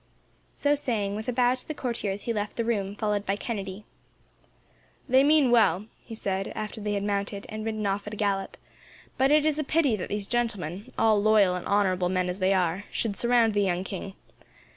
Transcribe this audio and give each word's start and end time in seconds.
So 0.51 0.73
saying, 0.73 1.15
with 1.15 1.27
a 1.27 1.31
bow 1.31 1.53
to 1.53 1.67
the 1.67 1.75
courtiers 1.75 2.23
he 2.23 2.33
left 2.33 2.55
the 2.55 2.65
room, 2.65 2.95
followed 2.95 3.23
by 3.23 3.35
Kennedy. 3.35 3.85
"They 5.07 5.23
mean 5.23 5.51
well," 5.51 5.85
he 5.99 6.15
said, 6.15 6.51
after 6.55 6.81
they 6.81 6.93
had 6.93 7.03
mounted, 7.03 7.45
and 7.49 7.63
ridden 7.63 7.85
off 7.85 8.07
at 8.07 8.13
a 8.15 8.17
gallop; 8.17 8.57
"but 9.19 9.31
it 9.31 9.45
is 9.45 9.59
a 9.59 9.63
pity 9.63 9.95
that 9.97 10.09
these 10.09 10.25
gentlemen, 10.27 10.91
all 10.97 11.21
loyal 11.21 11.53
and 11.53 11.67
honourable 11.67 12.09
men 12.09 12.29
as 12.29 12.39
they 12.39 12.51
are, 12.51 12.85
should 12.89 13.15
surround 13.15 13.53
the 13.53 13.61
young 13.61 13.83
king. 13.83 14.15